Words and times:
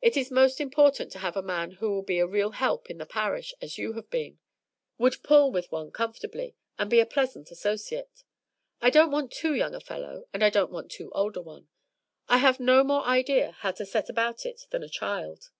It 0.00 0.16
is 0.16 0.30
most 0.30 0.60
important 0.60 1.10
to 1.10 1.18
have 1.18 1.36
a 1.36 1.42
man 1.42 1.72
who 1.72 1.90
will 1.90 2.04
be 2.04 2.20
a 2.20 2.24
real 2.28 2.52
help 2.52 2.88
in 2.88 2.98
the 2.98 3.04
parish, 3.04 3.52
as 3.60 3.78
you 3.78 3.94
have 3.94 4.08
been, 4.10 4.38
would 4.96 5.24
pull 5.24 5.50
with 5.50 5.72
one 5.72 5.90
comfortably, 5.90 6.54
and 6.78 6.88
be 6.88 7.00
a 7.00 7.04
pleasant 7.04 7.50
associate. 7.50 8.22
I 8.80 8.90
don't 8.90 9.10
want 9.10 9.32
too 9.32 9.54
young 9.56 9.74
a 9.74 9.80
fellow, 9.80 10.28
and 10.32 10.44
I 10.44 10.50
don't 10.50 10.70
want 10.70 10.92
too 10.92 11.10
old 11.10 11.36
a 11.36 11.42
one. 11.42 11.66
I 12.28 12.36
have 12.38 12.60
no 12.60 12.84
more 12.84 13.04
idea 13.04 13.56
how 13.58 13.72
to 13.72 13.84
set 13.84 14.08
about 14.08 14.46
it 14.46 14.68
than 14.70 14.84
a 14.84 14.88
child. 14.88 15.50